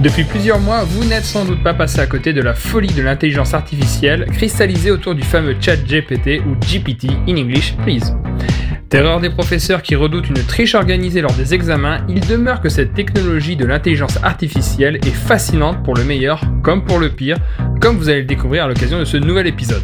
Depuis 0.00 0.24
plusieurs 0.24 0.60
mois, 0.60 0.84
vous 0.84 1.04
n'êtes 1.04 1.24
sans 1.24 1.44
doute 1.44 1.62
pas 1.62 1.72
passé 1.72 2.00
à 2.00 2.06
côté 2.06 2.32
de 2.32 2.42
la 2.42 2.54
folie 2.54 2.92
de 2.92 3.02
l'intelligence 3.02 3.54
artificielle 3.54 4.26
cristallisée 4.32 4.90
autour 4.90 5.14
du 5.14 5.22
fameux 5.22 5.56
chat 5.60 5.76
GPT 5.76 6.42
ou 6.46 6.56
GPT 6.56 7.10
in 7.28 7.36
English, 7.36 7.74
please. 7.84 8.14
Terreur 8.90 9.20
des 9.20 9.30
professeurs 9.30 9.82
qui 9.82 9.96
redoutent 9.96 10.28
une 10.28 10.44
triche 10.46 10.74
organisée 10.74 11.20
lors 11.20 11.32
des 11.32 11.54
examens, 11.54 12.04
il 12.08 12.20
demeure 12.20 12.60
que 12.60 12.68
cette 12.68 12.94
technologie 12.94 13.56
de 13.56 13.64
l'intelligence 13.64 14.18
artificielle 14.22 14.96
est 14.96 15.14
fascinante 15.14 15.82
pour 15.82 15.94
le 15.94 16.04
meilleur 16.04 16.40
comme 16.62 16.84
pour 16.84 16.98
le 16.98 17.10
pire, 17.10 17.38
comme 17.80 17.96
vous 17.96 18.08
allez 18.08 18.20
le 18.20 18.26
découvrir 18.26 18.64
à 18.64 18.68
l'occasion 18.68 18.98
de 18.98 19.04
ce 19.04 19.16
nouvel 19.16 19.46
épisode. 19.46 19.82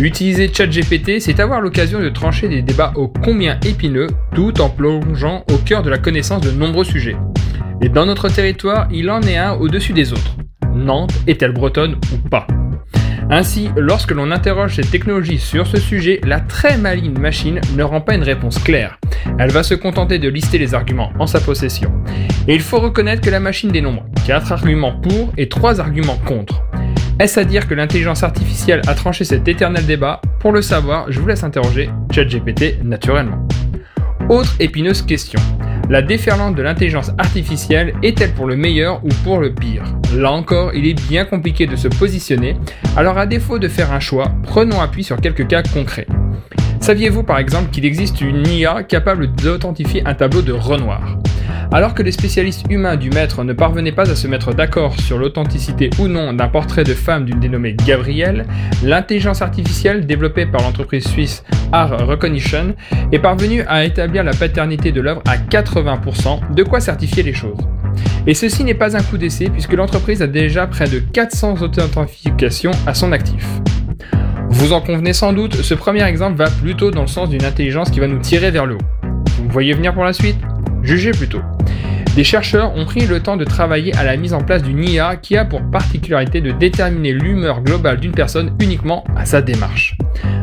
Utiliser 0.00 0.50
ChatGPT, 0.52 1.20
c'est 1.20 1.40
avoir 1.40 1.60
l'occasion 1.60 2.00
de 2.00 2.08
trancher 2.08 2.48
des 2.48 2.62
débats 2.62 2.92
ô 2.96 3.08
combien 3.08 3.60
épineux, 3.64 4.08
tout 4.34 4.60
en 4.60 4.70
plongeant 4.70 5.44
au 5.52 5.56
cœur 5.58 5.82
de 5.82 5.90
la 5.90 5.98
connaissance 5.98 6.40
de 6.40 6.50
nombreux 6.50 6.84
sujets. 6.84 7.16
Et 7.82 7.88
dans 7.88 8.04
notre 8.04 8.28
territoire, 8.28 8.88
il 8.92 9.10
en 9.10 9.22
est 9.22 9.38
un 9.38 9.52
au-dessus 9.52 9.94
des 9.94 10.12
autres. 10.12 10.36
Nantes 10.74 11.14
est-elle 11.26 11.52
bretonne 11.52 11.96
ou 12.12 12.28
pas? 12.28 12.46
Ainsi, 13.30 13.70
lorsque 13.76 14.10
l'on 14.10 14.30
interroge 14.32 14.76
cette 14.76 14.90
technologie 14.90 15.38
sur 15.38 15.66
ce 15.66 15.78
sujet, 15.78 16.20
la 16.24 16.40
très 16.40 16.76
maligne 16.76 17.18
machine 17.18 17.60
ne 17.76 17.82
rend 17.82 18.00
pas 18.00 18.14
une 18.14 18.22
réponse 18.22 18.58
claire. 18.58 18.98
Elle 19.38 19.52
va 19.52 19.62
se 19.62 19.74
contenter 19.74 20.18
de 20.18 20.28
lister 20.28 20.58
les 20.58 20.74
arguments 20.74 21.12
en 21.18 21.26
sa 21.26 21.40
possession. 21.40 21.92
Et 22.48 22.54
il 22.54 22.60
faut 22.60 22.80
reconnaître 22.80 23.22
que 23.22 23.30
la 23.30 23.40
machine 23.40 23.70
dénombre 23.70 24.04
4 24.26 24.52
arguments 24.52 25.00
pour 25.00 25.32
et 25.38 25.48
3 25.48 25.80
arguments 25.80 26.18
contre. 26.26 26.62
Est-ce 27.18 27.38
à 27.38 27.44
dire 27.44 27.68
que 27.68 27.74
l'intelligence 27.74 28.22
artificielle 28.22 28.82
a 28.88 28.94
tranché 28.94 29.24
cet 29.24 29.46
éternel 29.46 29.86
débat? 29.86 30.20
Pour 30.40 30.52
le 30.52 30.60
savoir, 30.60 31.10
je 31.10 31.20
vous 31.20 31.28
laisse 31.28 31.44
interroger 31.44 31.88
ChatGPT 32.12 32.82
naturellement. 32.82 33.46
Autre 34.28 34.54
épineuse 34.58 35.02
question. 35.02 35.40
La 35.90 36.02
déferlante 36.02 36.54
de 36.54 36.62
l'intelligence 36.62 37.10
artificielle 37.18 37.94
est-elle 38.04 38.32
pour 38.32 38.46
le 38.46 38.54
meilleur 38.54 39.04
ou 39.04 39.08
pour 39.24 39.38
le 39.38 39.52
pire? 39.52 39.82
Là 40.16 40.30
encore, 40.30 40.72
il 40.72 40.86
est 40.86 40.94
bien 41.08 41.24
compliqué 41.24 41.66
de 41.66 41.74
se 41.74 41.88
positionner, 41.88 42.54
alors 42.96 43.18
à 43.18 43.26
défaut 43.26 43.58
de 43.58 43.66
faire 43.66 43.92
un 43.92 43.98
choix, 43.98 44.30
prenons 44.44 44.80
appui 44.80 45.02
sur 45.02 45.16
quelques 45.16 45.48
cas 45.48 45.64
concrets. 45.64 46.06
Saviez-vous 46.78 47.24
par 47.24 47.38
exemple 47.38 47.70
qu'il 47.70 47.84
existe 47.84 48.20
une 48.20 48.46
IA 48.46 48.84
capable 48.84 49.34
d'authentifier 49.34 50.06
un 50.06 50.14
tableau 50.14 50.42
de 50.42 50.52
Renoir? 50.52 51.18
Alors 51.72 51.94
que 51.94 52.02
les 52.02 52.12
spécialistes 52.12 52.66
humains 52.68 52.96
du 52.96 53.10
maître 53.10 53.44
ne 53.44 53.52
parvenaient 53.52 53.92
pas 53.92 54.10
à 54.10 54.16
se 54.16 54.26
mettre 54.26 54.52
d'accord 54.54 54.98
sur 54.98 55.18
l'authenticité 55.18 55.90
ou 55.98 56.08
non 56.08 56.32
d'un 56.32 56.48
portrait 56.48 56.84
de 56.84 56.94
femme 56.94 57.24
d'une 57.24 57.38
dénommée 57.38 57.74
Gabrielle, 57.86 58.44
l'intelligence 58.82 59.42
artificielle 59.42 60.06
développée 60.06 60.46
par 60.46 60.62
l'entreprise 60.62 61.06
suisse 61.06 61.44
Art 61.72 62.06
Recognition 62.06 62.74
est 63.12 63.18
parvenue 63.20 63.62
à 63.68 63.84
établir 63.84 64.24
la 64.24 64.32
paternité 64.32 64.90
de 64.90 65.00
l'œuvre 65.00 65.22
à 65.28 65.36
80%, 65.36 66.54
de 66.54 66.62
quoi 66.64 66.80
certifier 66.80 67.22
les 67.22 67.34
choses. 67.34 67.58
Et 68.26 68.34
ceci 68.34 68.64
n'est 68.64 68.74
pas 68.74 68.96
un 68.96 69.02
coup 69.02 69.18
d'essai 69.18 69.48
puisque 69.48 69.72
l'entreprise 69.72 70.22
a 70.22 70.26
déjà 70.26 70.66
près 70.66 70.88
de 70.88 70.98
400 70.98 71.62
authentifications 71.62 72.72
à 72.86 72.94
son 72.94 73.12
actif. 73.12 73.46
Vous 74.50 74.72
en 74.72 74.80
convenez 74.80 75.12
sans 75.12 75.32
doute, 75.32 75.54
ce 75.54 75.74
premier 75.74 76.02
exemple 76.02 76.36
va 76.36 76.50
plutôt 76.50 76.90
dans 76.90 77.02
le 77.02 77.06
sens 77.06 77.28
d'une 77.28 77.44
intelligence 77.44 77.90
qui 77.90 78.00
va 78.00 78.08
nous 78.08 78.18
tirer 78.18 78.50
vers 78.50 78.66
le 78.66 78.74
haut. 78.74 79.02
Vous 79.38 79.48
voyez 79.48 79.72
venir 79.72 79.94
pour 79.94 80.04
la 80.04 80.12
suite? 80.12 80.36
Jugez 80.82 81.12
plutôt. 81.12 81.40
Des 82.16 82.24
chercheurs 82.24 82.76
ont 82.76 82.84
pris 82.84 83.06
le 83.06 83.20
temps 83.20 83.36
de 83.36 83.44
travailler 83.44 83.94
à 83.94 84.02
la 84.02 84.16
mise 84.16 84.34
en 84.34 84.40
place 84.40 84.62
d'une 84.62 84.82
IA 84.82 85.16
qui 85.16 85.36
a 85.36 85.44
pour 85.44 85.62
particularité 85.70 86.40
de 86.40 86.50
déterminer 86.50 87.12
l'humeur 87.12 87.62
globale 87.62 88.00
d'une 88.00 88.12
personne 88.12 88.56
uniquement 88.60 89.04
à 89.16 89.24
sa 89.24 89.42
démarche. 89.42 89.96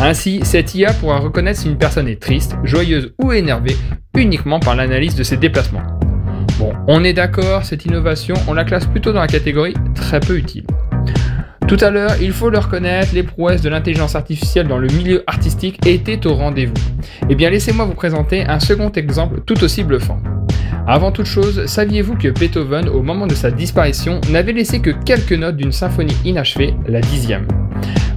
Ainsi, 0.00 0.40
cette 0.44 0.74
IA 0.76 0.92
pourra 0.92 1.18
reconnaître 1.18 1.58
si 1.58 1.68
une 1.68 1.76
personne 1.76 2.06
est 2.06 2.22
triste, 2.22 2.56
joyeuse 2.62 3.12
ou 3.22 3.32
énervée 3.32 3.76
uniquement 4.16 4.60
par 4.60 4.76
l'analyse 4.76 5.16
de 5.16 5.24
ses 5.24 5.36
déplacements. 5.36 5.82
Bon, 6.58 6.72
on 6.86 7.02
est 7.02 7.12
d'accord, 7.12 7.64
cette 7.64 7.84
innovation, 7.84 8.34
on 8.46 8.54
la 8.54 8.64
classe 8.64 8.86
plutôt 8.86 9.12
dans 9.12 9.20
la 9.20 9.26
catégorie 9.26 9.74
très 9.94 10.20
peu 10.20 10.36
utile. 10.36 10.64
Tout 11.68 11.76
à 11.82 11.90
l'heure, 11.90 12.14
il 12.22 12.32
faut 12.32 12.48
le 12.48 12.58
reconnaître, 12.58 13.10
les 13.12 13.22
prouesses 13.22 13.60
de 13.60 13.68
l'intelligence 13.68 14.14
artificielle 14.14 14.66
dans 14.66 14.78
le 14.78 14.88
milieu 14.88 15.22
artistique 15.26 15.78
étaient 15.86 16.26
au 16.26 16.32
rendez-vous. 16.32 16.72
Eh 17.28 17.34
bien, 17.34 17.50
laissez-moi 17.50 17.84
vous 17.84 17.92
présenter 17.92 18.42
un 18.46 18.58
second 18.58 18.90
exemple 18.92 19.42
tout 19.44 19.62
aussi 19.62 19.84
bluffant. 19.84 20.18
Avant 20.86 21.12
toute 21.12 21.26
chose, 21.26 21.66
saviez-vous 21.66 22.16
que 22.16 22.28
Beethoven, 22.28 22.88
au 22.88 23.02
moment 23.02 23.26
de 23.26 23.34
sa 23.34 23.50
disparition, 23.50 24.18
n'avait 24.30 24.54
laissé 24.54 24.80
que 24.80 24.88
quelques 24.88 25.34
notes 25.34 25.58
d'une 25.58 25.72
symphonie 25.72 26.16
inachevée, 26.24 26.72
la 26.86 27.02
dixième? 27.02 27.46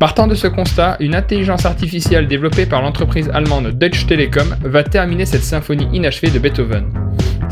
Partant 0.00 0.26
de 0.26 0.34
ce 0.34 0.46
constat, 0.46 0.96
une 1.00 1.14
intelligence 1.14 1.66
artificielle 1.66 2.26
développée 2.26 2.64
par 2.64 2.80
l'entreprise 2.80 3.28
allemande 3.34 3.72
Deutsche 3.78 4.06
Telekom 4.06 4.56
va 4.62 4.82
terminer 4.84 5.26
cette 5.26 5.44
symphonie 5.44 5.88
inachevée 5.92 6.30
de 6.30 6.38
Beethoven. 6.38 7.03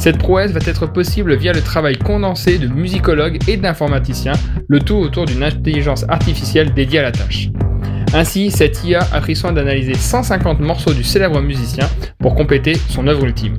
Cette 0.02 0.18
prouesse 0.18 0.50
va 0.50 0.58
être 0.66 0.86
possible 0.86 1.36
via 1.36 1.52
le 1.52 1.60
travail 1.60 1.96
condensé 1.96 2.58
de 2.58 2.66
musicologues 2.66 3.38
et 3.46 3.56
d'informaticiens, 3.56 4.32
le 4.66 4.80
tout 4.80 4.96
autour 4.96 5.26
d'une 5.26 5.44
intelligence 5.44 6.04
artificielle 6.08 6.74
dédiée 6.74 6.98
à 6.98 7.02
la 7.02 7.12
tâche. 7.12 7.50
Ainsi, 8.12 8.50
cette 8.50 8.82
IA 8.82 9.06
a 9.12 9.20
pris 9.20 9.36
soin 9.36 9.52
d'analyser 9.52 9.94
150 9.94 10.58
morceaux 10.58 10.92
du 10.92 11.04
célèbre 11.04 11.40
musicien 11.40 11.88
pour 12.18 12.34
compléter 12.34 12.74
son 12.88 13.06
œuvre 13.06 13.22
ultime. 13.26 13.58